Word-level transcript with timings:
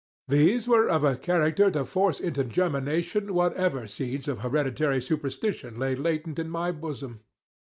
These 0.27 0.67
were 0.67 0.89
of 0.89 1.03
a 1.03 1.15
character 1.15 1.69
to 1.69 1.85
force 1.85 2.19
into 2.19 2.43
germination 2.43 3.35
whatever 3.35 3.85
seeds 3.85 4.27
of 4.27 4.39
hereditary 4.39 4.99
superstition 4.99 5.77
lay 5.77 5.93
latent 5.93 6.39
in 6.39 6.49
my 6.49 6.71
bosom. 6.71 7.19